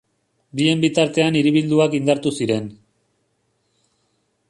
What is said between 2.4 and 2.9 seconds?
ziren.